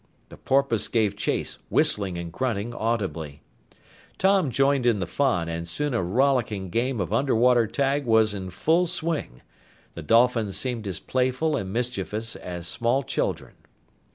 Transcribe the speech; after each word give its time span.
The 0.29 0.37
porpoise 0.37 0.87
gave 0.87 1.15
chase, 1.15 1.59
whistling 1.69 2.17
and 2.17 2.33
grunting 2.33 2.73
audibly. 2.73 3.43
Tom 4.17 4.49
joined 4.49 4.87
in 4.87 4.97
the 4.97 5.05
fun, 5.05 5.47
and 5.47 5.67
soon 5.67 5.93
a 5.93 6.01
rollicking 6.01 6.71
game 6.71 6.99
of 6.99 7.13
underwater 7.13 7.67
tag 7.67 8.07
was 8.07 8.33
in 8.33 8.49
full 8.49 8.87
swing. 8.87 9.43
The 9.93 10.01
dolphins 10.01 10.57
seemed 10.57 10.87
as 10.87 10.97
playful 10.97 11.55
and 11.55 11.71
mischievous 11.71 12.35
as 12.35 12.67
small 12.67 13.03
children. 13.03 13.53